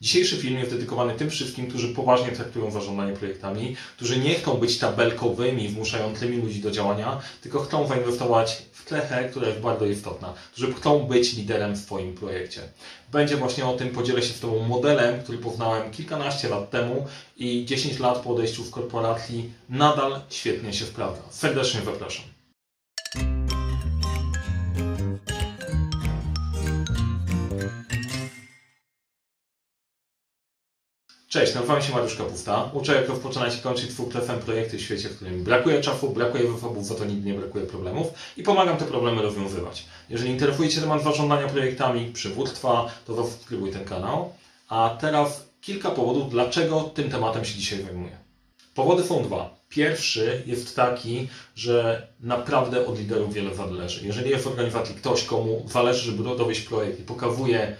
Dzisiejszy 0.00 0.36
film 0.36 0.58
jest 0.58 0.70
dedykowany 0.70 1.14
tym 1.14 1.30
wszystkim, 1.30 1.68
którzy 1.68 1.88
poważnie 1.88 2.32
traktują 2.32 2.70
zarządzanie 2.70 3.12
projektami, 3.12 3.76
którzy 3.96 4.18
nie 4.18 4.34
chcą 4.34 4.54
być 4.54 4.78
tabelkowymi, 4.78 5.68
wmuszającymi 5.68 6.36
ludzi 6.36 6.60
do 6.60 6.70
działania, 6.70 7.20
tylko 7.40 7.60
chcą 7.60 7.88
zainwestować 7.88 8.62
w 8.72 8.84
cechę, 8.84 9.28
która 9.30 9.48
jest 9.48 9.60
bardzo 9.60 9.86
istotna, 9.86 10.34
którzy 10.52 10.74
chcą 10.74 11.06
być 11.06 11.32
liderem 11.32 11.74
w 11.74 11.78
swoim 11.78 12.14
projekcie. 12.14 12.60
Będzie 13.12 13.36
właśnie 13.36 13.66
o 13.66 13.76
tym, 13.76 13.90
podzielę 13.90 14.22
się 14.22 14.32
z 14.34 14.40
Tobą 14.40 14.62
modelem, 14.62 15.22
który 15.22 15.38
poznałem 15.38 15.90
kilkanaście 15.90 16.48
lat 16.48 16.70
temu 16.70 17.06
i 17.36 17.64
10 17.64 17.98
lat 17.98 18.18
po 18.18 18.30
odejściu 18.30 18.64
z 18.64 18.70
korporacji 18.70 19.50
nadal 19.68 20.20
świetnie 20.30 20.72
się 20.72 20.84
sprawdza. 20.84 21.22
Serdecznie 21.30 21.80
zapraszam. 21.84 22.24
Cześć, 31.36 31.54
nazywam 31.54 31.82
się 31.82 31.92
Mariusz 31.92 32.16
Kapusta. 32.16 32.70
Uczę 32.72 32.94
jak 32.94 33.08
rozpoczynać 33.08 33.56
i 33.56 33.58
kończyć 33.58 33.90
twój 33.90 34.10
FM 34.10 34.38
projekty 34.44 34.78
w 34.78 34.80
świecie, 34.80 35.08
w 35.08 35.16
którym 35.16 35.44
brakuje 35.44 35.80
czasu, 35.80 36.10
brakuje 36.10 36.52
wyfobów, 36.52 36.86
za 36.86 36.94
to 36.94 37.04
nigdy 37.04 37.30
nie 37.30 37.38
brakuje 37.38 37.66
problemów 37.66 38.06
i 38.36 38.42
pomagam 38.42 38.76
te 38.76 38.84
problemy 38.84 39.22
rozwiązywać. 39.22 39.86
Jeżeli 40.10 40.30
interesuje 40.30 40.68
Cię 40.68 40.80
temat 40.80 41.02
zarządzania 41.02 41.48
projektami, 41.48 42.12
przywództwa, 42.12 42.90
to 43.06 43.14
zasubskrybuj 43.14 43.70
ten 43.70 43.84
kanał. 43.84 44.32
A 44.68 44.96
teraz 45.00 45.48
kilka 45.60 45.90
powodów, 45.90 46.30
dlaczego 46.30 46.80
tym 46.80 47.10
tematem 47.10 47.44
się 47.44 47.54
dzisiaj 47.54 47.82
zajmuję. 47.82 48.16
Powody 48.74 49.02
są 49.02 49.22
dwa. 49.22 49.56
Pierwszy 49.68 50.42
jest 50.46 50.76
taki, 50.76 51.28
że 51.54 52.06
naprawdę 52.20 52.86
od 52.86 52.98
liderów 52.98 53.34
wiele 53.34 53.54
zależy. 53.54 54.06
Jeżeli 54.06 54.30
jest 54.30 54.44
w 54.44 54.48
organizacji 54.48 54.94
ktoś, 54.94 55.24
komu 55.24 55.66
zależy, 55.68 56.10
żeby 56.10 56.36
dowieść 56.36 56.60
projekt 56.60 57.00
i 57.00 57.02
pokazuje, 57.02 57.76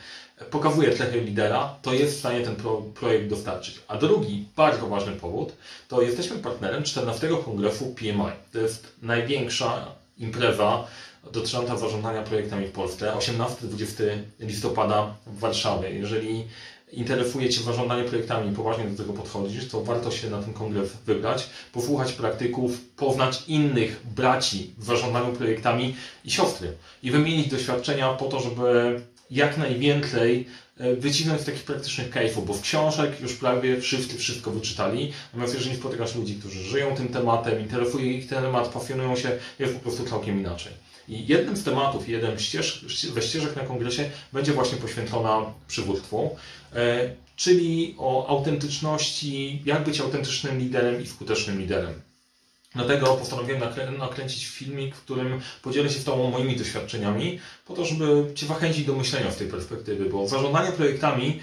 pokazuje 0.51 0.97
cechy 0.97 1.21
lidera, 1.21 1.75
to 1.83 1.95
jest 1.95 2.17
w 2.17 2.19
stanie 2.19 2.41
ten 2.41 2.57
pro, 2.57 2.77
projekt 2.77 3.31
dostarczyć. 3.31 3.81
A 3.89 3.97
drugi, 3.97 4.45
bardzo 4.57 4.87
ważny 4.87 5.13
powód, 5.13 5.53
to 5.89 6.03
jesteśmy 6.03 6.39
partnerem 6.39 6.83
14 6.83 7.29
kongresu 7.45 7.95
PMI. 7.95 8.33
To 8.53 8.59
jest 8.59 8.93
największa 9.03 9.87
impreza 10.19 10.85
dotycząca 11.33 11.77
zarządzania 11.77 12.23
projektami 12.23 12.67
w 12.67 12.73
Polsce. 12.73 13.13
18-20 13.13 14.05
listopada 14.41 15.15
w 15.27 15.39
Warszawie. 15.39 15.91
Jeżeli 15.91 16.45
interesuje 16.93 17.49
Cię 17.49 17.63
zarządzanie 17.63 18.05
projektami 18.05 18.53
i 18.53 18.55
poważnie 18.55 18.85
do 18.85 18.97
tego 18.97 19.13
podchodzisz, 19.13 19.69
to 19.69 19.85
warto 19.85 20.11
się 20.11 20.31
na 20.31 20.43
ten 20.43 20.55
kongres 20.55 20.93
wybrać, 21.07 21.49
posłuchać 21.73 22.13
praktyków, 22.13 22.81
poznać 22.97 23.43
innych 23.49 24.01
braci 24.17 24.75
w 24.79 24.85
zarządzaniu 24.85 25.33
projektami 25.33 25.97
i 26.25 26.31
siostry 26.31 26.73
i 27.03 27.11
wymienić 27.11 27.49
doświadczenia 27.49 28.09
po 28.09 28.25
to, 28.25 28.41
żeby 28.41 29.01
jak 29.31 29.59
najwięcej 29.59 30.47
e, 30.79 30.95
wyciągnąć 30.95 31.41
z 31.41 31.45
takich 31.45 31.63
praktycznych 31.63 32.11
case'ów, 32.11 32.45
bo 32.45 32.55
w 32.55 32.61
książek 32.61 33.21
już 33.21 33.35
prawie 33.35 33.81
wszyscy 33.81 34.19
wszystko 34.19 34.51
wyczytali, 34.51 35.13
natomiast 35.27 35.55
jeżeli 35.55 35.77
spotykasz 35.77 36.15
ludzi, 36.15 36.35
którzy 36.35 36.61
żyją 36.61 36.97
tym 36.97 37.09
tematem, 37.09 37.61
interesuje 37.61 38.13
ich 38.13 38.29
ten 38.29 38.43
temat, 38.43 38.69
pasjonują 38.69 39.17
się, 39.17 39.31
jest 39.59 39.75
po 39.75 39.81
prostu 39.81 40.05
całkiem 40.05 40.41
inaczej. 40.41 40.73
I 41.09 41.27
jednym 41.27 41.57
z 41.57 41.65
tematów, 41.65 42.09
jeden 42.09 42.39
ścież, 42.39 42.85
ze 43.15 43.23
ścieżek 43.23 43.57
na 43.57 43.63
kongresie 43.63 44.11
będzie 44.33 44.53
właśnie 44.53 44.79
poświęcona 44.79 45.43
przywództwu, 45.69 46.37
e, 46.75 47.11
czyli 47.37 47.95
o 47.99 48.29
autentyczności, 48.29 49.63
jak 49.65 49.85
być 49.85 50.01
autentycznym 50.01 50.59
liderem 50.59 51.03
i 51.03 51.07
skutecznym 51.07 51.61
liderem. 51.61 52.06
Dlatego 52.77 53.07
postanowiłem 53.07 53.61
nakrę 53.61 53.91
nakręcić 53.91 54.47
filmik, 54.47 54.97
w 54.97 55.01
którym 55.01 55.41
podzielę 55.63 55.91
się 55.91 55.99
z 55.99 56.05
Tobą 56.05 56.31
moimi 56.31 56.57
doświadczeniami, 56.57 57.41
po 57.67 57.75
to, 57.75 57.85
żeby 57.85 58.35
Cię 58.35 58.47
zachęcić 58.47 58.85
do 58.85 58.95
myślenia 58.95 59.31
z 59.31 59.37
tej 59.37 59.49
perspektywy, 59.49 60.05
bo 60.11 60.29
zarządzanie 60.29 60.73
projektami 60.73 61.41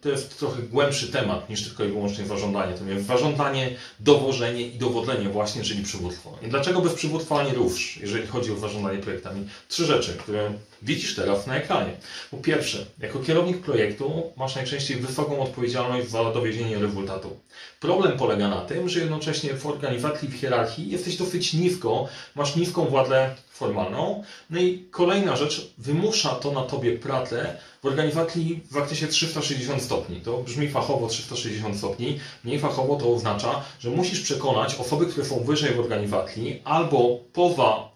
to 0.00 0.08
jest 0.08 0.38
trochę 0.38 0.62
głębszy 0.62 1.12
temat 1.12 1.50
niż 1.50 1.64
tylko 1.64 1.84
i 1.84 1.88
wyłącznie 1.88 2.26
zarządzanie. 2.26 2.74
To 2.74 2.84
jest 2.84 3.06
zarządzanie, 3.06 3.76
dowożenie 4.00 4.62
i 4.62 4.78
dowodzenie 4.78 5.28
właśnie, 5.28 5.62
czyli 5.62 5.84
przywództwo. 5.84 6.38
I 6.42 6.48
dlaczego 6.48 6.80
bez 6.80 6.94
przywództwa 6.94 7.42
nie 7.42 7.52
rusz, 7.52 7.96
jeżeli 7.96 8.26
chodzi 8.26 8.52
o 8.52 8.56
zarządzanie 8.56 8.98
projektami? 8.98 9.48
Trzy 9.68 9.84
rzeczy, 9.84 10.12
które 10.12 10.52
widzisz 10.82 11.14
teraz 11.14 11.46
na 11.46 11.56
ekranie. 11.56 11.92
Po 12.30 12.36
pierwsze, 12.36 12.86
jako 12.98 13.18
kierownik 13.18 13.58
projektu 13.60 14.32
masz 14.36 14.56
najczęściej 14.56 14.96
wysoką 14.96 15.40
odpowiedzialność 15.42 16.10
za 16.10 16.24
dowiezienie 16.24 16.78
rezultatu. 16.78 17.36
Problem 17.80 18.18
polega 18.18 18.48
na 18.48 18.60
tym, 18.60 18.88
że 18.88 19.00
jednocześnie 19.00 19.54
w 19.54 19.66
organizacji, 19.66 20.28
w 20.28 20.34
hierarchii 20.34 20.90
jesteś 20.90 21.16
dosyć 21.16 21.52
nisko, 21.52 22.08
masz 22.34 22.56
niską 22.56 22.86
władzę 22.86 23.34
formalną. 23.50 24.24
No 24.50 24.60
i 24.60 24.84
kolejna 24.90 25.36
rzecz, 25.36 25.72
wymusza 25.78 26.28
to 26.28 26.52
na 26.52 26.62
tobie 26.62 26.98
pracę 26.98 27.56
w 27.82 27.86
organizacji 27.86 28.60
w 28.70 28.72
zakresie 28.72 29.06
360 29.06 29.82
stopni. 29.82 30.20
To 30.20 30.38
brzmi 30.38 30.68
fachowo 30.68 31.08
360 31.08 31.76
stopni. 31.78 32.20
Mniej 32.44 32.60
fachowo 32.60 32.96
to 32.96 33.14
oznacza, 33.14 33.64
że 33.80 33.90
musisz 33.90 34.20
przekonać 34.20 34.74
osoby, 34.74 35.06
które 35.06 35.26
są 35.26 35.44
wyżej 35.44 35.74
w 35.74 35.80
organizacji 35.80 36.62
albo 36.64 37.18
poza 37.32 37.92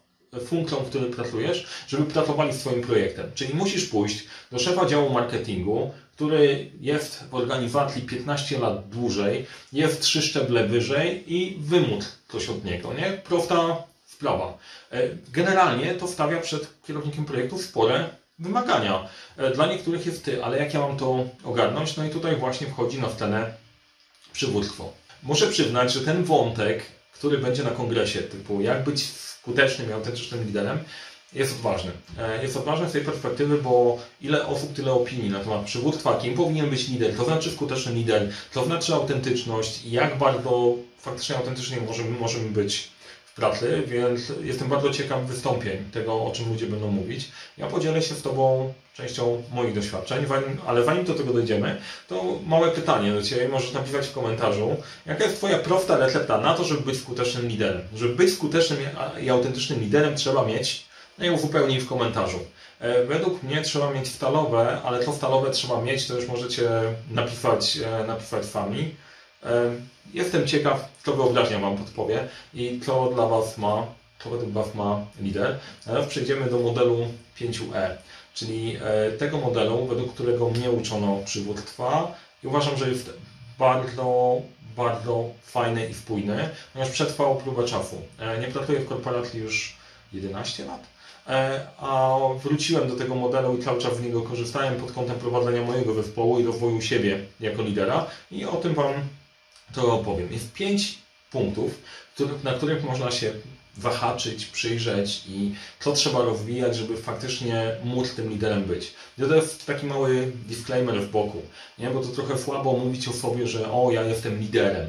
funkcją, 0.47 0.77
w 0.77 0.89
której 0.89 1.11
pracujesz, 1.11 1.67
żeby 1.89 2.05
pracowali 2.05 2.53
z 2.53 2.59
Twoim 2.59 2.83
projektem. 2.83 3.31
Czyli 3.35 3.55
musisz 3.55 3.85
pójść 3.85 4.25
do 4.53 4.59
szefa 4.59 4.87
działu 4.87 5.11
marketingu, 5.11 5.91
który 6.13 6.71
jest 6.81 7.25
w 7.31 7.35
organizacji 7.35 8.03
15 8.03 8.59
lat 8.59 8.89
dłużej, 8.89 9.47
jest 9.73 10.03
trzy 10.03 10.23
szczeble 10.23 10.67
wyżej 10.67 11.35
i 11.35 11.57
wymóc 11.61 12.05
coś 12.29 12.49
od 12.49 12.65
niego, 12.65 12.93
nie? 12.93 13.13
Prosta 13.25 13.83
sprawa. 14.07 14.59
E, 14.93 15.09
generalnie 15.33 15.95
to 15.95 16.09
stawia 16.09 16.41
przed 16.41 16.83
kierownikiem 16.87 17.25
projektu 17.25 17.59
spore 17.59 18.11
wymagania. 18.39 19.09
E, 19.37 19.51
dla 19.51 19.67
niektórych 19.67 20.07
jest 20.07 20.25
ty, 20.25 20.45
ale 20.45 20.59
jak 20.59 20.75
ja 20.75 20.81
mam 20.81 20.97
to 20.97 21.27
ogarnąć? 21.45 21.97
No 21.97 22.05
i 22.05 22.11
tutaj 22.11 22.37
właśnie 22.37 22.67
wchodzi 22.67 23.01
na 23.01 23.11
scenę 23.11 23.53
przywództwo. 24.33 24.93
Muszę 25.23 25.47
przyznać, 25.47 25.93
że 25.93 26.01
ten 26.01 26.25
wątek, 26.25 26.83
który 27.13 27.39
będzie 27.39 27.63
na 27.63 27.71
kongresie, 27.71 28.23
typu 28.23 28.61
jak 28.61 28.85
być 28.85 29.11
skutecznym 29.11 29.91
i 29.91 29.93
autentycznym 29.93 30.47
liderem, 30.47 30.79
jest 31.33 31.61
ważny. 31.61 31.91
E, 32.19 32.43
jest 32.43 32.59
ważny 32.59 32.89
z 32.89 32.93
tej 32.93 33.03
perspektywy, 33.03 33.59
bo 33.59 33.99
ile 34.21 34.47
osób, 34.47 34.75
tyle 34.75 34.93
opinii 34.93 35.31
na 35.31 35.41
temat 35.41 35.65
przywództwa, 35.65 36.19
kim 36.19 36.35
powinien 36.35 36.71
być 36.71 36.89
lider, 36.89 37.17
to 37.17 37.25
znaczy 37.25 37.51
skuteczny 37.51 37.93
lider, 37.93 38.33
to 38.53 38.65
znaczy 38.65 38.95
autentyczność 38.95 39.85
jak 39.85 40.19
bardzo 40.19 40.75
faktycznie 40.99 41.37
autentycznie 41.37 41.81
możemy, 41.81 42.11
możemy 42.11 42.51
być 42.51 42.89
pracy, 43.37 43.83
więc 43.87 44.33
jestem 44.43 44.69
bardzo 44.69 44.91
ciekaw 44.91 45.27
wystąpień 45.27 45.85
tego, 45.93 46.25
o 46.25 46.31
czym 46.31 46.49
ludzie 46.49 46.67
będą 46.67 46.91
mówić. 46.91 47.29
Ja 47.59 47.67
podzielę 47.67 48.03
się 48.03 48.15
z 48.15 48.23
Tobą 48.23 48.73
częścią 48.95 49.43
moich 49.53 49.75
doświadczeń, 49.75 50.27
ale 50.67 50.85
zanim 50.85 51.05
do 51.05 51.15
tego 51.15 51.33
dojdziemy, 51.33 51.77
to 52.09 52.39
małe 52.47 52.71
pytanie 52.71 53.13
do 53.13 53.23
Ciebie, 53.23 53.49
możesz 53.49 53.73
napisać 53.73 54.07
w 54.07 54.13
komentarzu, 54.13 54.77
jaka 55.07 55.25
jest 55.25 55.37
Twoja 55.37 55.59
prosta 55.59 55.97
recepta 55.97 56.39
na 56.39 56.55
to, 56.55 56.65
żeby 56.65 56.81
być 56.81 56.99
skutecznym 56.99 57.49
liderem. 57.49 57.83
Żeby 57.95 58.15
być 58.15 58.33
skutecznym 58.33 58.79
i 59.23 59.31
autentycznym 59.31 59.81
liderem 59.81 60.17
trzeba 60.17 60.45
mieć 60.45 60.87
no 61.19 61.27
i 61.27 61.31
uzupełnij 61.31 61.81
w 61.81 61.89
komentarzu. 61.89 62.39
E, 62.81 63.05
według 63.05 63.43
mnie 63.43 63.63
trzeba 63.63 63.91
mieć 63.91 64.09
stalowe, 64.09 64.81
ale 64.85 65.05
to 65.05 65.13
stalowe 65.13 65.51
trzeba 65.51 65.83
mieć, 65.83 66.07
to 66.07 66.17
już 66.17 66.29
możecie 66.29 66.71
napisać, 67.11 67.77
e, 67.77 68.07
napisać 68.07 68.47
sami. 68.47 68.95
E, 69.47 69.73
jestem 70.15 70.47
ciekaw, 70.47 70.89
co 71.05 71.13
wyobraźnia 71.13 71.59
Wam 71.59 71.77
podpowie 71.77 72.29
i 72.55 72.81
co 72.87 73.11
dla 73.15 73.27
Was 73.27 73.59
ma, 73.59 73.87
co 74.19 74.31
według 74.31 74.51
Was 74.51 74.75
ma 74.75 75.07
lider. 75.21 75.59
Teraz 75.85 76.07
przejdziemy 76.07 76.51
do 76.51 76.59
modelu 76.59 77.09
5E, 77.41 77.91
czyli 78.35 78.79
tego 79.19 79.39
modelu, 79.39 79.87
według 79.87 80.15
którego 80.15 80.51
mnie 80.51 80.71
uczono 80.71 81.19
przywództwa 81.25 82.15
i 82.45 82.47
uważam, 82.47 82.77
że 82.77 82.89
jest 82.89 83.11
bardzo, 83.59 84.37
bardzo 84.77 85.25
fajny 85.43 85.89
i 85.89 85.95
spójny, 85.95 86.49
ponieważ 86.73 86.95
przetrwał 86.95 87.37
próbę 87.37 87.65
czasu. 87.65 87.97
Nie 88.41 88.49
pracuję 88.49 88.81
w 88.81 88.89
korporacji 88.89 89.41
już 89.41 89.77
11 90.13 90.65
lat 90.65 90.97
E, 91.29 91.61
a 91.79 92.19
wróciłem 92.43 92.89
do 92.89 92.97
tego 92.97 93.15
modelu 93.15 93.59
i 93.59 93.63
cały 93.63 93.81
czas 93.81 93.97
z 93.97 94.01
niego 94.01 94.23
korzystałem 94.23 94.75
pod 94.75 94.93
kątem 94.93 95.17
prowadzenia 95.17 95.63
mojego 95.63 95.95
zespołu 95.95 96.41
i 96.41 96.45
rozwoju 96.45 96.81
siebie 96.81 97.19
jako 97.41 97.63
lidera 97.63 98.07
i 98.31 98.45
o 98.45 98.57
tym 98.57 98.75
Wam 98.75 98.93
to 99.75 99.93
opowiem. 99.93 100.33
Jest 100.33 100.53
pięć 100.53 100.99
punktów, 101.31 101.83
na 102.45 102.53
których 102.53 102.85
można 102.85 103.11
się 103.11 103.33
wahaczyć, 103.77 104.47
przyjrzeć 104.47 105.23
i 105.29 105.55
co 105.81 105.93
trzeba 105.93 106.23
rozwijać, 106.23 106.77
żeby 106.77 106.97
faktycznie 106.97 107.77
móc 107.85 108.15
tym 108.15 108.31
liderem 108.31 108.65
być. 108.65 108.95
I 109.19 109.23
to 109.23 109.35
jest 109.35 109.67
taki 109.67 109.87
mały 109.87 110.33
disclaimer 110.49 111.03
w 111.03 111.11
boku, 111.11 111.43
nie? 111.79 111.91
bo 111.91 112.01
to 112.01 112.09
trochę 112.09 112.39
słabo 112.39 112.73
mówić 112.73 113.09
o 113.09 113.13
sobie, 113.13 113.47
że 113.47 113.73
o, 113.73 113.91
ja 113.93 114.03
jestem 114.03 114.41
liderem 114.41 114.89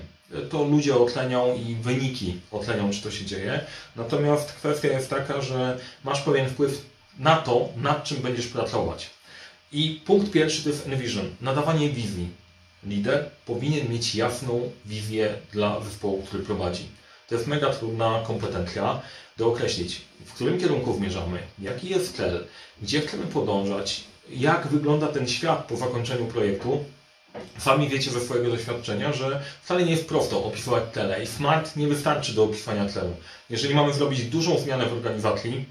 to 0.50 0.64
ludzie 0.64 0.96
ocenią 0.96 1.56
i 1.56 1.76
wyniki 1.76 2.40
ocenią, 2.52 2.92
czy 2.92 3.02
to 3.02 3.12
się 3.12 3.26
dzieje. 3.26 3.66
Natomiast 3.96 4.52
kwestia 4.52 4.88
jest 4.88 5.10
taka, 5.10 5.42
że 5.42 5.78
masz 6.04 6.22
pewien 6.22 6.50
wpływ 6.50 6.86
na 7.20 7.36
to, 7.36 7.70
nad 7.78 8.04
czym 8.04 8.18
będziesz 8.18 8.48
pracować. 8.48 9.10
I 9.72 10.02
punkt 10.06 10.32
pierwszy 10.32 10.64
to 10.64 10.70
jest 10.70 10.88
envision, 10.88 11.36
nadawanie 11.42 11.90
wizji. 11.90 12.30
Lider 12.88 13.30
powinien 13.46 13.90
mieć 13.90 14.16
jasną 14.16 14.72
wizję 14.86 15.34
dla 15.52 15.82
zespołu, 15.82 16.24
który 16.24 16.44
prowadzi. 16.44 16.86
To 17.30 17.36
jest 17.36 17.48
mega 17.48 17.74
trudna 17.74 18.24
kompetencja 18.28 19.02
do 19.38 19.48
określić, 19.48 20.02
w 20.26 20.34
którym 20.34 20.60
kierunku 20.60 20.94
zmierzamy, 20.94 21.40
jaki 21.60 21.90
jest 21.90 22.16
cel, 22.18 22.46
gdzie 22.82 23.02
chcemy 23.02 23.24
podążać, 23.24 24.04
jak 24.30 24.68
wygląda 24.68 25.08
ten 25.08 25.28
świat 25.28 25.66
po 25.66 25.78
zakończeniu 25.78 26.26
projektu 26.26 26.86
Sami 27.58 27.90
wiecie 27.90 28.12
ze 28.12 28.22
swojego 28.22 28.50
doświadczenia, 28.50 29.14
że 29.14 29.42
wcale 29.64 29.84
nie 29.84 29.92
jest 29.92 30.08
prosto 30.08 30.44
opisywać 30.44 30.84
tlele 30.94 31.24
i 31.24 31.28
smart 31.28 31.76
nie 31.76 31.88
wystarczy 31.88 32.34
do 32.34 32.44
opisywania 32.44 32.86
tlenu. 32.86 33.16
Jeżeli 33.50 33.76
mamy 33.76 33.94
zrobić 33.94 34.24
dużą 34.24 34.60
zmianę 34.60 34.86
w 34.86 34.94
organizacji 34.94 35.66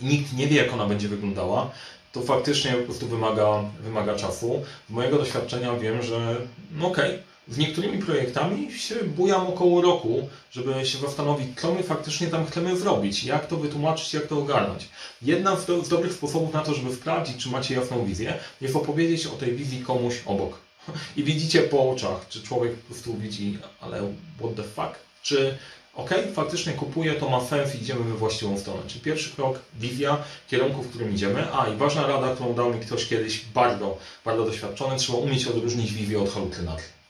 nikt 0.00 0.32
nie 0.32 0.46
wie, 0.46 0.56
jak 0.56 0.72
ona 0.72 0.86
będzie 0.86 1.08
wyglądała, 1.08 1.70
to 2.12 2.22
faktycznie 2.22 2.72
po 2.72 2.84
prostu 2.84 3.06
wymaga, 3.06 3.64
wymaga 3.80 4.14
czasu. 4.14 4.62
Z 4.90 4.92
mojego 4.92 5.18
doświadczenia 5.18 5.74
wiem, 5.74 6.02
że 6.02 6.36
no 6.72 6.86
okej, 6.86 7.10
okay, 7.10 7.22
z 7.50 7.58
niektórymi 7.58 7.98
projektami 7.98 8.72
się 8.72 8.94
bujam 8.94 9.46
około 9.46 9.82
roku, 9.82 10.28
żeby 10.50 10.86
się 10.86 10.98
zastanowić, 10.98 11.60
co 11.60 11.74
my 11.74 11.82
faktycznie 11.82 12.26
tam 12.26 12.46
chcemy 12.46 12.76
zrobić, 12.76 13.24
jak 13.24 13.46
to 13.46 13.56
wytłumaczyć, 13.56 14.14
jak 14.14 14.26
to 14.26 14.38
ogarnąć. 14.38 14.88
Jedna 15.22 15.56
z, 15.56 15.66
do, 15.66 15.84
z 15.84 15.88
dobrych 15.88 16.12
sposobów 16.12 16.54
na 16.54 16.60
to, 16.60 16.74
żeby 16.74 16.94
sprawdzić, 16.94 17.36
czy 17.36 17.48
macie 17.48 17.74
jasną 17.74 18.04
wizję, 18.04 18.34
jest 18.60 18.76
opowiedzieć 18.76 19.26
o 19.26 19.30
tej 19.30 19.52
wizji 19.54 19.80
komuś 19.80 20.14
obok. 20.26 20.58
I 21.16 21.24
widzicie 21.24 21.62
po 21.62 21.90
oczach, 21.90 22.26
czy 22.28 22.42
człowiek 22.42 22.74
po 22.74 22.86
prostu 22.86 23.16
widzi, 23.16 23.58
ale 23.80 24.12
what 24.38 24.54
the 24.56 24.62
fuck? 24.62 24.98
Czy 25.22 25.58
ok, 25.94 26.10
faktycznie 26.34 26.72
kupuję, 26.72 27.14
to 27.14 27.30
ma 27.30 27.40
sens, 27.40 27.74
idziemy 27.74 28.04
we 28.04 28.14
właściwą 28.14 28.58
stronę. 28.58 28.80
Czyli 28.86 29.00
pierwszy 29.00 29.30
krok, 29.30 29.58
wizja, 29.74 30.18
kierunku, 30.48 30.82
w 30.82 30.88
którym 30.88 31.14
idziemy. 31.14 31.52
A 31.52 31.68
i 31.68 31.76
ważna 31.76 32.06
rada, 32.06 32.34
którą 32.34 32.54
dał 32.54 32.74
mi 32.74 32.80
ktoś 32.80 33.08
kiedyś 33.08 33.44
bardzo, 33.54 33.98
bardzo 34.24 34.44
doświadczony, 34.44 34.96
trzeba 34.96 35.18
umieć 35.18 35.46
odróżnić 35.46 35.92
wizję 35.92 36.22
od 36.22 36.30
halucynacji. 36.30 37.00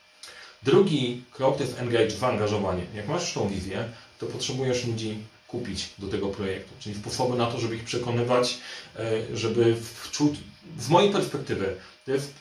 Drugi 0.63 1.23
krok 1.33 1.57
to 1.57 1.63
jest 1.63 1.79
engage, 1.79 2.11
zaangażowanie. 2.11 2.83
Jak 2.95 3.09
masz 3.09 3.33
tą 3.33 3.49
wizję, 3.49 3.89
to 4.19 4.27
potrzebujesz 4.27 4.85
ludzi 4.85 5.19
kupić 5.49 5.89
do 5.99 6.09
tego 6.09 6.29
projektu, 6.29 6.75
czyli 6.81 6.95
sposoby 6.95 7.39
na 7.39 7.47
to, 7.47 7.61
żeby 7.61 7.77
ich 7.77 7.85
przekonywać, 7.85 8.59
e, 8.97 9.37
żeby 9.37 9.77
wczuć, 9.77 10.35
z 10.79 10.89
mojej 10.89 11.13
perspektywy, 11.13 11.77
to 12.07 12.13
jest 12.13 12.33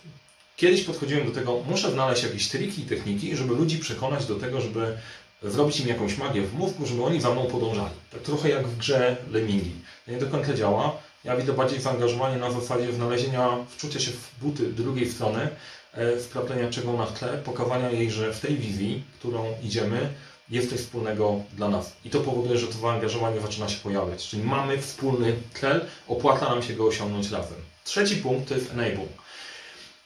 Kiedyś 0.60 0.84
podchodziłem 0.84 1.28
do 1.28 1.32
tego, 1.32 1.64
muszę 1.70 1.92
znaleźć 1.92 2.24
jakieś 2.24 2.48
triki 2.48 2.82
i 2.82 2.86
techniki, 2.86 3.36
żeby 3.36 3.56
ludzi 3.56 3.78
przekonać 3.78 4.26
do 4.26 4.36
tego, 4.36 4.62
żeby 4.62 4.98
zrobić 5.44 5.80
im 5.80 5.88
jakąś 5.88 6.18
magię 6.18 6.42
w 6.42 6.54
mózgu, 6.54 6.86
żeby 6.86 7.04
oni 7.04 7.22
za 7.22 7.32
mną 7.32 7.46
podążali. 7.46 7.96
Tak 8.12 8.22
trochę 8.22 8.50
jak 8.50 8.68
w 8.68 8.78
grze 8.78 9.18
Lemmingi. 9.32 9.76
To 10.06 10.12
nie 10.12 10.18
do 10.18 10.28
końca 10.28 10.54
działa. 10.54 10.98
Ja 11.24 11.36
widzę 11.36 11.54
bardziej 11.54 11.82
zaangażowanie 11.82 12.38
na 12.38 12.52
zasadzie 12.52 12.94
znalezienia, 12.94 13.58
wczucia 13.70 14.00
się 14.00 14.12
w 14.12 14.32
buty 14.42 14.74
drugiej 14.74 15.10
strony, 15.10 15.50
e, 15.94 16.20
sprawdzenia 16.20 16.70
czego 16.70 16.94
na 16.94 17.06
tle, 17.06 17.38
pokazania 17.38 17.92
jej, 17.92 18.12
że 18.12 18.34
w 18.34 18.40
tej 18.40 18.58
wizji, 18.58 19.04
którą 19.20 19.46
idziemy, 19.64 20.10
jest 20.50 20.70
coś 20.70 20.80
wspólnego 20.80 21.44
dla 21.54 21.70
nas. 21.70 21.92
I 22.06 22.10
to 22.10 22.20
powoduje, 22.20 22.58
że 22.58 22.68
to 22.68 22.74
zaangażowanie 22.74 23.42
zaczyna 23.42 23.70
się 23.70 23.78
pojawiać. 23.78 24.28
Czyli 24.28 24.44
mamy 24.44 24.78
wspólny 24.78 25.36
cel, 25.62 25.86
opłaca 26.08 26.50
nam 26.50 26.64
się 26.64 26.74
go 26.74 26.86
osiągnąć 26.86 27.32
razem. 27.32 27.58
Trzeci 27.84 28.16
punkt 28.16 28.50
to 28.50 28.56
jest 28.56 28.72
enable. 28.72 29.08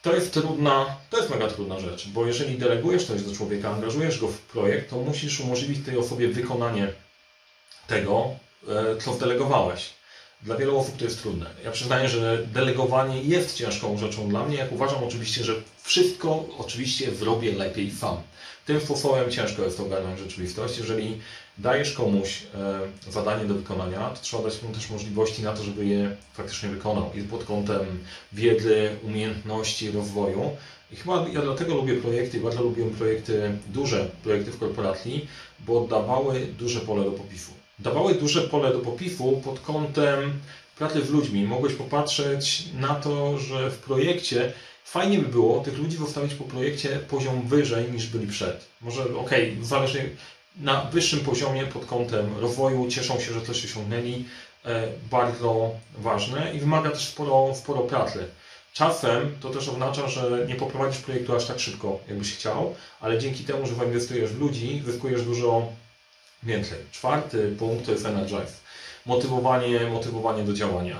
To 0.03 0.15
jest 0.15 0.33
trudna, 0.33 0.95
to 1.09 1.17
jest 1.17 1.29
mega 1.29 1.47
trudna 1.47 1.79
rzecz, 1.79 2.07
bo 2.07 2.25
jeżeli 2.25 2.57
delegujesz 2.57 3.05
coś 3.05 3.21
do 3.21 3.35
człowieka, 3.35 3.69
angażujesz 3.69 4.19
go 4.19 4.27
w 4.27 4.39
projekt, 4.39 4.89
to 4.89 4.97
musisz 4.97 5.39
umożliwić 5.39 5.85
tej 5.85 5.97
osobie 5.97 6.27
wykonanie 6.27 6.93
tego, 7.87 8.29
e, 8.67 8.97
co 8.97 9.13
zdelegowałeś. 9.13 9.93
Dla 10.43 10.57
wielu 10.57 10.77
osób 10.77 10.97
to 10.97 11.05
jest 11.05 11.21
trudne. 11.21 11.45
Ja 11.63 11.71
przyznaję, 11.71 12.09
że 12.09 12.47
delegowanie 12.53 13.23
jest 13.23 13.55
ciężką 13.55 13.97
rzeczą 13.97 14.29
dla 14.29 14.45
mnie, 14.45 14.57
jak 14.57 14.71
uważam 14.71 15.03
oczywiście, 15.03 15.43
że 15.43 15.53
wszystko 15.83 16.45
oczywiście 16.57 17.15
zrobię 17.15 17.51
lepiej 17.51 17.91
sam. 17.91 18.17
Tym 18.65 18.81
sposobem 18.81 19.31
ciężko 19.31 19.63
jest 19.63 19.79
ogarnąć 19.79 20.19
rzeczywistość. 20.19 20.77
Jeżeli 20.77 21.19
dajesz 21.57 21.93
komuś 21.93 22.43
e, 23.07 23.11
zadanie 23.11 23.45
do 23.45 23.53
wykonania, 23.53 24.09
to 24.09 24.21
trzeba 24.21 24.43
dać 24.43 24.63
mu 24.63 24.73
też 24.73 24.89
możliwości 24.89 25.43
na 25.43 25.53
to, 25.53 25.63
żeby 25.63 25.85
je 25.85 26.15
faktycznie 26.33 26.69
wykonał. 26.69 27.11
I 27.15 27.21
pod 27.21 27.43
kątem 27.43 27.79
wiedzy, 28.33 28.89
umiejętności, 29.03 29.91
rozwoju. 29.91 30.51
I 30.91 30.95
chyba 30.95 31.25
ja 31.33 31.41
dlatego 31.41 31.75
lubię 31.75 31.95
projekty, 31.95 32.39
bardzo 32.39 32.63
lubię 32.63 32.85
projekty, 32.85 33.57
duże 33.67 34.09
projekty 34.23 34.51
w 34.51 34.59
korporacji, 34.59 35.27
bo 35.59 35.87
dawały 35.87 36.47
duże 36.59 36.79
pole 36.79 37.03
do 37.03 37.11
popisu. 37.11 37.62
Dawały 37.83 38.15
duże 38.15 38.41
pole 38.41 38.73
do 38.73 38.79
popisu 38.79 39.41
pod 39.45 39.59
kątem 39.59 40.33
pracy 40.77 41.05
z 41.05 41.09
ludźmi. 41.09 41.43
Mogłeś 41.43 41.73
popatrzeć 41.73 42.63
na 42.79 42.95
to, 42.95 43.37
że 43.37 43.71
w 43.71 43.77
projekcie 43.77 44.53
fajnie 44.85 45.19
by 45.19 45.27
było 45.27 45.59
tych 45.59 45.77
ludzi 45.77 45.97
zostawić 45.97 46.33
po 46.33 46.43
projekcie 46.43 46.89
poziom 46.89 47.47
wyżej 47.47 47.91
niż 47.91 48.07
byli 48.07 48.27
przed. 48.27 48.67
Może 48.81 49.03
okej, 49.03 49.51
okay, 49.51 49.65
zależy 49.65 50.09
na 50.57 50.81
wyższym 50.81 51.19
poziomie 51.19 51.63
pod 51.65 51.85
kątem 51.85 52.37
rozwoju, 52.37 52.87
cieszą 52.87 53.19
się, 53.19 53.33
że 53.33 53.41
coś 53.41 53.65
osiągnęli, 53.65 54.25
e, 54.65 54.87
bardzo 55.11 55.71
ważne 55.97 56.53
i 56.55 56.59
wymaga 56.59 56.89
też 56.89 57.07
sporo, 57.07 57.55
sporo 57.55 57.81
pracy. 57.81 58.27
Czasem 58.73 59.35
to 59.39 59.49
też 59.49 59.69
oznacza, 59.69 60.07
że 60.07 60.45
nie 60.47 60.55
poprowadzisz 60.55 61.01
projektu 61.01 61.35
aż 61.35 61.45
tak 61.45 61.59
szybko, 61.59 61.99
jakbyś 62.07 62.35
chciał, 62.35 62.75
ale 63.01 63.19
dzięki 63.19 63.43
temu, 63.43 63.67
że 63.67 63.75
zainwestujesz 63.75 64.31
w 64.31 64.39
ludzi, 64.39 64.81
zyskujesz 64.85 65.21
dużo 65.21 65.67
więcej. 66.45 66.77
Czwarty 66.91 67.55
punkt 67.59 67.85
to 67.85 67.91
jest 67.91 68.05
energize. 68.05 68.53
Motywowanie, 69.05 69.79
motywowanie 69.79 70.43
do 70.43 70.53
działania. 70.53 70.97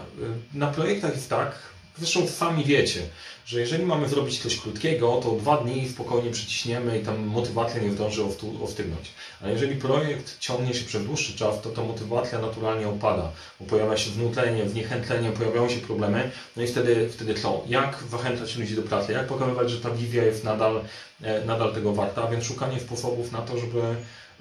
Na 0.53 0.67
projektach 0.67 1.15
jest 1.15 1.29
tak, 1.29 1.55
zresztą 1.97 2.27
sami 2.27 2.63
wiecie, 2.63 3.01
że 3.45 3.59
jeżeli 3.59 3.85
mamy 3.85 4.09
zrobić 4.09 4.39
coś 4.39 4.59
krótkiego, 4.59 5.19
to 5.23 5.31
dwa 5.31 5.57
dni 5.57 5.89
spokojnie 5.89 6.31
przyciśniemy 6.31 6.99
i 6.99 7.05
tam 7.05 7.25
motywacja 7.25 7.81
nie 7.81 7.91
zdąży 7.91 8.23
ostygnąć. 8.63 9.11
Ale 9.41 9.51
jeżeli 9.51 9.75
projekt 9.75 10.39
ciągnie 10.39 10.73
się 10.73 10.85
przez 10.85 11.05
dłuższy 11.05 11.37
czas, 11.37 11.61
to 11.61 11.69
ta 11.69 11.83
motywacja 11.83 12.39
naturalnie 12.39 12.87
opada, 12.87 13.31
bo 13.59 13.65
pojawia 13.65 13.97
się 13.97 14.09
znutlenie, 14.09 14.69
zniechętlenie, 14.69 15.29
pojawiają 15.29 15.69
się 15.69 15.79
problemy, 15.79 16.31
no 16.57 16.63
i 16.63 16.67
wtedy, 16.67 17.09
wtedy 17.09 17.33
co? 17.33 17.63
Jak 17.67 18.03
zachęcać 18.11 18.55
ludzi 18.55 18.75
do 18.75 18.81
pracy? 18.81 19.13
Jak 19.13 19.27
pokazywać, 19.27 19.71
że 19.71 19.81
ta 19.81 19.89
wizja 19.89 20.23
jest 20.23 20.43
nadal, 20.43 20.81
e, 21.21 21.45
nadal 21.45 21.73
tego 21.73 21.93
warta? 21.93 22.27
Więc 22.27 22.45
szukanie 22.45 22.79
sposobów 22.79 23.31
na 23.31 23.41
to, 23.41 23.57
żeby 23.57 23.81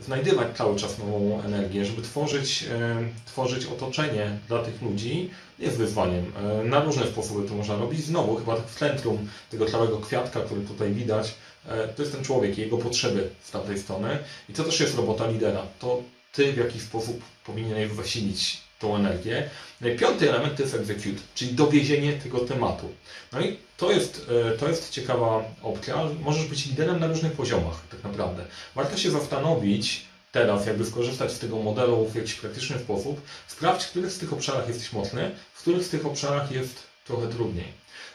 znajdywać 0.05 0.57
cały 0.57 0.77
czas 0.77 0.99
nową 0.99 1.43
energię, 1.43 1.85
żeby 1.85 2.03
tworzyć, 2.03 2.65
e, 2.71 2.97
tworzyć 3.27 3.67
otoczenie 3.67 4.39
dla 4.49 4.63
tych 4.63 4.83
ludzi 4.83 5.31
jest 5.59 5.77
wyzwaniem. 5.77 6.33
E, 6.37 6.65
na 6.65 6.85
różne 6.85 7.07
sposoby 7.07 7.49
to 7.49 7.55
można 7.55 7.77
robić. 7.77 8.05
Znowu, 8.05 8.37
chyba 8.37 8.57
tak 8.57 8.67
w 8.67 8.79
centrum 8.79 9.29
tego 9.51 9.67
całego 9.67 9.99
kwiatka, 9.99 10.41
który 10.41 10.61
tutaj 10.61 10.93
widać, 10.93 11.35
e, 11.69 11.89
to 11.89 12.03
jest 12.03 12.15
ten 12.15 12.25
człowiek 12.25 12.59
i 12.59 12.61
jego 12.61 12.79
potrzeby 12.79 13.31
z 13.43 13.51
tamtej 13.51 13.79
strony. 13.79 14.19
I 14.49 14.53
to 14.53 14.65
też 14.65 14.81
jest 14.81 14.97
robota 14.97 15.27
lidera. 15.27 15.63
To 15.81 16.03
ty 16.33 16.53
w 16.53 16.57
jakiś 16.57 16.83
sposób 16.83 17.23
powinieneś 17.47 17.93
zasilić 17.93 18.63
tą 18.83 18.97
energię. 18.97 19.51
No 19.81 19.89
piąty 19.99 20.31
element 20.31 20.57
to 20.57 20.63
jest 20.63 20.75
execute, 20.75 21.23
czyli 21.35 21.55
dowiezienie 21.55 22.13
tego 22.13 22.39
tematu. 22.39 22.89
No 23.33 23.41
i 23.41 23.57
to 23.77 23.91
jest, 23.91 24.27
e, 24.53 24.59
to 24.59 24.69
jest 24.69 24.91
ciekawa 24.91 25.45
opcja. 25.63 25.97
Możesz 26.21 26.47
być 26.47 26.67
liderem 26.67 27.01
na 27.01 27.07
różnych 27.07 27.33
poziomach, 27.33 27.81
tak 27.91 28.05
naprawdę. 28.05 28.45
Warto 28.75 28.97
się 28.97 29.11
zastanowić 29.11 30.05
teraz, 30.33 30.67
jakby 30.67 30.85
skorzystać 30.85 31.33
z 31.33 31.39
tego 31.39 31.59
modelu 31.59 32.07
w 32.07 32.15
jakiś 32.15 32.35
praktyczny 32.35 32.79
sposób, 32.79 33.21
sprawdź, 33.47 33.85
w 33.85 33.91
których 33.91 34.13
z 34.13 34.19
tych 34.19 34.33
obszarach 34.33 34.69
jesteś 34.69 34.93
mocny, 34.93 35.31
w 35.55 35.61
których 35.61 35.85
z 35.85 35.89
tych 35.89 36.07
obszarach 36.07 36.53
jest 36.53 36.92
trochę 37.05 37.29
trudniej. 37.29 37.73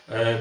E, 0.10 0.38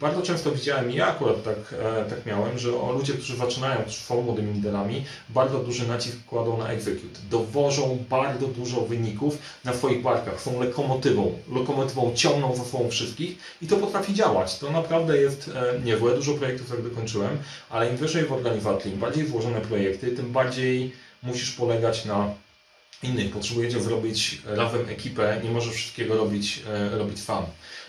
bardzo 0.00 0.22
często 0.22 0.52
widziałem, 0.52 0.90
ja 0.90 1.06
akurat 1.06 1.42
tak, 1.42 1.56
e, 1.72 2.04
tak 2.10 2.26
miałem, 2.26 2.58
że 2.58 2.68
ludzie, 2.68 3.12
którzy 3.12 3.36
zaczynają, 3.36 3.82
którzy 3.82 4.22
młodymi 4.22 4.52
liderami, 4.52 5.04
bardzo 5.28 5.58
duży 5.58 5.88
nacisk 5.88 6.24
kładą 6.24 6.58
na 6.58 6.68
execute. 6.68 7.18
Dowożą 7.30 8.04
bardzo 8.10 8.46
dużo 8.46 8.80
wyników 8.80 9.38
na 9.64 9.74
swoich 9.74 10.02
barkach, 10.02 10.40
są 10.40 10.62
lokomotywą. 10.62 11.38
Lokomotywą 11.52 12.12
ciągną 12.14 12.56
za 12.56 12.64
sobą 12.64 12.90
wszystkich 12.90 13.38
i 13.62 13.66
to 13.66 13.76
potrafi 13.76 14.14
działać. 14.14 14.58
To 14.58 14.70
naprawdę 14.70 15.18
jest 15.18 15.50
e, 15.54 15.80
niezłe. 15.80 16.14
Dużo 16.14 16.34
projektów 16.34 16.70
tak 16.70 16.82
dokończyłem, 16.82 17.38
ale 17.70 17.90
im 17.90 17.96
wyżej 17.96 18.24
w 18.24 18.32
organizacji, 18.32 18.92
im 18.92 18.98
bardziej 18.98 19.26
złożone 19.26 19.60
projekty, 19.60 20.10
tym 20.10 20.32
bardziej 20.32 20.92
musisz 21.22 21.50
polegać 21.50 22.04
na 22.04 22.34
innych. 23.02 23.32
Potrzebujecie 23.32 23.80
zrobić 23.80 24.38
razem 24.44 24.88
ekipę, 24.88 25.40
nie 25.44 25.50
możesz 25.50 25.74
wszystkiego 25.74 26.16
robić, 26.16 26.62
robić 26.92 27.22
sam. 27.22 27.44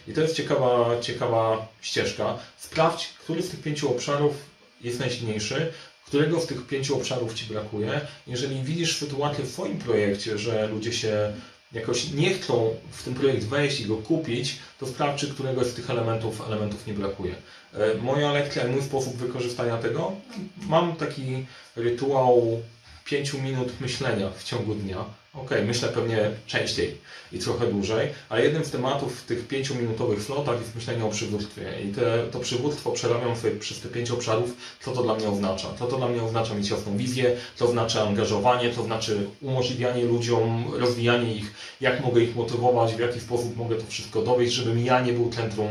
I 0.08 0.14
to 0.14 0.22
jest 0.22 0.36
ciekawa, 0.36 1.02
ciekawa 1.02 1.68
ścieżka. 1.82 2.38
Sprawdź, 2.58 3.08
który 3.08 3.44
z 3.44 3.50
tych 3.50 3.62
pięciu 3.62 3.92
obszarów 3.92 4.34
jest 4.82 5.00
najsilniejszy, 5.00 5.72
którego 6.06 6.42
z 6.42 6.48
tych 6.48 6.68
pięciu 6.68 6.96
obszarów 6.96 7.34
Ci 7.34 7.46
brakuje. 7.46 8.02
Jeżeli 8.28 8.64
widzisz 8.64 8.98
sytuację 8.98 9.44
w 9.44 9.52
swoim 9.52 9.78
projekcie, 9.78 10.38
że 10.38 10.68
ludzie 10.68 10.94
się 10.94 11.34
jakoś 11.74 12.12
nie 12.12 12.34
chcą 12.34 12.76
w 12.92 13.04
ten 13.04 13.14
projekt 13.14 13.44
wejść 13.46 13.80
i 13.80 13.86
go 13.86 13.96
kupić, 13.96 14.56
to 14.80 14.88
sprawdź, 14.88 15.20
czy 15.20 15.28
któregoś 15.28 15.68
z 15.68 15.74
tych 15.74 15.90
elementów, 15.90 16.48
elementów 16.48 16.88
nie 16.88 16.94
brakuje. 16.94 17.36
E, 17.74 17.96
moja 17.96 18.32
lekcja, 18.32 18.68
mój 18.68 18.82
sposób 18.82 19.16
wykorzystania 19.16 19.78
tego, 19.78 20.12
mam 20.70 20.96
taki 20.96 21.46
rytuał 21.76 22.62
5 23.10 23.34
minut 23.34 23.82
myślenia 23.82 24.30
w 24.38 24.44
ciągu 24.44 24.76
dnia. 24.76 25.06
Ok, 25.34 25.50
myślę 25.66 25.90
pewnie 25.90 26.32
częściej 26.48 26.98
i 27.32 27.40
trochę 27.40 27.68
dłużej, 27.68 28.10
ale 28.30 28.44
jednym 28.44 28.66
z 28.66 28.72
tematów 28.72 29.22
w 29.22 29.26
tych 29.26 29.48
5-minutowych 29.48 30.20
flotach 30.20 30.60
jest 30.60 30.76
myślenie 30.76 31.06
o 31.06 31.10
przywództwie. 31.10 31.82
I 31.82 31.92
te, 31.92 32.24
to 32.32 32.40
przywództwo 32.40 32.92
przerabiam 32.92 33.36
sobie 33.36 33.56
przez 33.56 33.80
te 33.80 33.90
pięć 33.90 34.12
obszarów, 34.12 34.58
co 34.82 34.92
to 34.92 35.04
dla 35.04 35.16
mnie 35.16 35.30
oznacza. 35.30 35.68
Co 35.80 35.88
to 35.88 35.98
dla 35.98 36.08
mnie 36.08 36.24
oznacza 36.24 36.54
mieć 36.56 36.70
jasną 36.70 36.98
wizję, 36.98 37.36
co 37.56 37.68
znaczy 37.68 38.02
angażowanie, 38.02 38.74
co 38.74 38.84
znaczy 38.84 39.28
umożliwianie 39.42 40.06
ludziom, 40.06 40.74
rozwijanie 40.74 41.34
ich, 41.34 41.54
jak 41.82 42.06
mogę 42.06 42.22
ich 42.22 42.36
motywować, 42.36 42.96
w 42.96 43.00
jaki 43.00 43.20
sposób 43.20 43.58
mogę 43.58 43.76
to 43.76 43.86
wszystko 43.88 44.22
dowieść, 44.22 44.54
żebym 44.54 44.86
ja 44.86 45.02
nie 45.02 45.14
był 45.14 45.30
centrum 45.30 45.70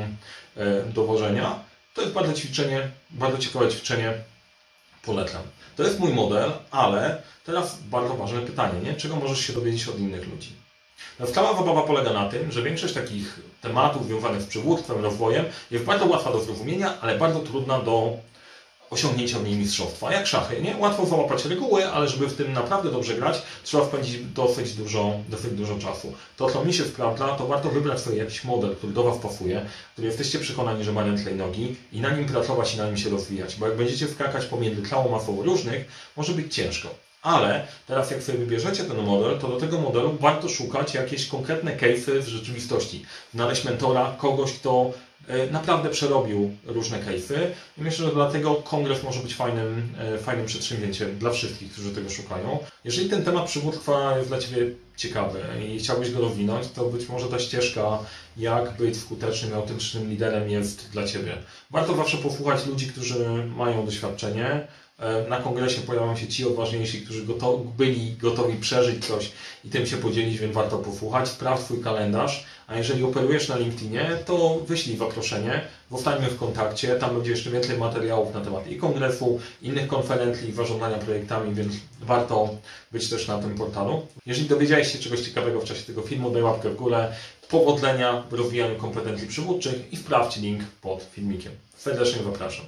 e, 0.57 0.83
dowożenia 0.83 1.61
To 1.95 2.03
jest 2.03 2.15
bardzo 2.15 2.33
ćwiczenie, 2.33 2.89
bardzo 3.11 3.39
ciekawe 3.39 3.69
ćwiczenie, 3.69 4.15
polecam. 5.03 5.43
To 5.77 5.83
jest 5.83 5.99
mój 5.99 6.13
model, 6.13 6.53
ale 6.71 7.23
teraz 7.45 7.79
bardzo 7.83 8.15
ważne 8.15 8.41
pytanie, 8.41 8.81
nie? 8.85 8.95
czego 8.95 9.17
możesz 9.17 9.41
się 9.41 9.53
dowiedzieć 9.53 9.89
od 9.89 9.99
innych 9.99 10.29
ludzi? 10.29 10.53
No, 11.21 11.27
Cała 11.27 11.57
zabawa 11.57 11.83
polega 11.83 12.13
na 12.13 12.29
tym, 12.29 12.53
że 12.53 12.63
większość 12.63 12.95
takich 12.95 13.41
tematów 13.63 14.07
związanych 14.07 14.43
z 14.43 14.47
przywództwem, 14.47 15.03
rozwojem 15.03 15.45
jest 15.71 15.85
bardzo 15.85 16.07
łatwa 16.07 16.33
do 16.33 16.41
zrozumienia, 16.41 17.01
ale 17.01 17.19
bardzo 17.19 17.41
trudna 17.41 17.79
do 17.79 18.17
osiągnięcia 18.91 19.39
w 19.39 19.45
niej 19.45 19.57
mistrzostwa. 19.57 20.13
Jak 20.13 20.27
szachy, 20.27 20.63
nie? 20.63 20.77
Łatwo 20.77 21.07
załapać 21.07 21.45
reguły, 21.45 21.87
ale 21.87 22.09
żeby 22.09 22.27
w 22.27 22.37
tym 22.37 22.53
naprawdę 22.53 22.91
dobrze 22.91 23.15
grać, 23.15 23.43
trzeba 23.65 23.85
spędzić 23.85 24.19
dosyć 24.35 24.73
dużo, 24.73 25.13
dosyć 25.29 25.51
dużo 25.51 25.79
czasu. 25.79 26.13
To, 26.37 26.51
co 26.51 26.65
mi 26.65 26.75
się 26.75 26.85
sprawdza, 26.85 27.29
to 27.29 27.47
warto 27.47 27.69
wybrać 27.69 28.01
sobie 28.01 28.17
jakiś 28.17 28.45
model, 28.45 28.77
który 28.77 28.93
do 28.93 29.03
Was 29.03 29.19
pasuje, 29.19 29.67
który 29.93 30.09
jesteście 30.09 30.39
przekonani, 30.39 30.85
że 30.85 30.93
ma 30.93 31.03
ręce 31.03 31.35
nogi 31.35 31.77
i 31.93 32.01
na 32.01 32.11
nim 32.11 32.27
pracować 32.27 32.75
i 32.75 32.79
na 32.79 32.87
nim 32.87 32.97
się 32.97 33.11
rozwijać. 33.11 33.57
Bo 33.57 33.67
jak 33.67 33.77
będziecie 33.77 34.09
skakać 34.09 34.45
pomiędzy 34.45 34.83
całą 34.83 35.11
masą 35.11 35.43
różnych, 35.43 35.85
może 36.17 36.33
być 36.33 36.55
ciężko. 36.55 37.07
Ale 37.23 37.67
teraz 37.87 38.11
jak 38.11 38.23
sobie 38.23 38.39
wybierzecie 38.39 38.85
ten 38.85 39.03
model, 39.03 39.39
to 39.39 39.49
do 39.49 39.57
tego 39.57 39.81
modelu 39.81 40.17
warto 40.21 40.49
szukać 40.49 40.95
jakieś 40.95 41.27
konkretne 41.27 41.77
case'y 41.77 42.21
w 42.21 42.29
rzeczywistości. 42.29 43.05
Znaleźć 43.35 43.65
mentora, 43.65 44.15
kogoś, 44.19 44.53
kto 44.53 44.93
naprawdę 45.51 45.91
przerobił 45.91 46.57
różne 46.65 46.99
case'y 46.99 47.37
i 47.79 47.83
myślę, 47.83 48.07
że 48.07 48.13
dlatego 48.13 48.55
kongres 48.55 49.03
może 49.03 49.21
być 49.21 49.35
fajnym, 49.35 49.93
e, 49.99 50.19
fajnym 50.19 50.47
przedsięwzięciem 50.47 51.19
dla 51.19 51.31
wszystkich, 51.31 51.73
którzy 51.73 51.91
tego 51.91 52.11
szukają. 52.11 52.59
Jeżeli 52.85 53.11
ten 53.11 53.25
temat 53.25 53.47
przywództwa 53.47 54.17
jest 54.17 54.29
dla 54.29 54.39
Ciebie 54.39 54.71
ciekawy 54.97 55.41
i 55.69 55.79
chciałbyś 55.79 56.11
go 56.11 56.21
rozwinąć, 56.21 56.69
to 56.69 56.85
być 56.85 57.09
może 57.09 57.27
ta 57.27 57.39
ścieżka, 57.39 57.99
jak 58.37 58.77
być 58.77 58.97
skutecznym, 58.97 59.55
autentycznym 59.55 60.11
liderem 60.11 60.51
jest 60.51 60.91
dla 60.91 61.05
Ciebie. 61.05 61.37
Warto 61.71 61.97
zawsze 61.97 62.17
posłuchać 62.17 62.67
ludzi, 62.67 62.87
którzy 62.87 63.45
mają 63.57 63.87
doświadczenie, 63.87 64.67
E, 64.86 64.86
Na 65.29 65.37
kongresie 65.41 65.81
pojawią 65.81 66.17
się 66.17 66.27
ci 66.27 66.47
odważniejsi, 66.47 67.03
którzy 67.03 67.25
goto 67.25 67.59
byli 67.59 68.17
gotowi 68.17 68.57
przeżyć 68.57 69.07
coś 69.07 69.33
i 69.65 69.69
tym 69.69 69.87
się 69.87 69.97
podzielić, 69.97 70.39
więc 70.39 70.55
warto 70.55 70.79
posłuchać. 70.79 71.29
Sprawdź 71.29 71.63
swój 71.63 71.81
kalendarz, 71.81 72.45
a 72.67 72.77
jeżeli 72.77 73.05
operujesz 73.05 73.49
na 73.49 73.57
LinkedInie, 73.57 74.19
to 74.27 74.61
wyślij 74.67 74.97
zaproszenie, 74.97 75.61
zostańmy 75.91 76.29
w 76.29 76.39
kontakcie. 76.39 76.97
Tam 76.97 77.15
będzie 77.15 77.31
jeszcze 77.31 77.51
więcej 77.51 77.79
materiałów 77.79 78.35
na 78.35 78.41
temat 78.41 78.67
i 78.67 78.77
kongresu, 78.77 79.41
innych 79.63 79.87
konferencji, 79.87 80.53
zarządzania 80.53 80.99
projektami, 80.99 81.55
więc 81.55 81.73
warto 82.01 82.49
być 82.93 83.09
też 83.11 83.29
na 83.29 83.39
tym 83.39 83.55
portalu. 83.55 84.07
Jeżeli 84.27 84.49
dowiedziałeś 84.49 84.93
się 84.93 84.99
czegoś 84.99 85.21
ciekawego 85.21 85.61
w 85.61 85.65
czasie 85.65 85.83
tego 85.83 86.03
filmu, 86.03 86.31
daj 86.31 86.43
łapkę 86.43 86.71
w 86.71 86.77
górę. 86.77 87.13
Powodzenia 87.49 88.23
w 88.31 88.33
rozwijaniu 88.33 88.77
kompetencji 88.77 89.29
przywódczych 89.29 89.93
i 89.93 89.97
sprawdź 89.97 90.37
link 90.37 90.63
pod 90.81 91.03
filmikiem. 91.13 91.53
Serdecznie 91.77 92.23
zapraszam. 92.23 92.67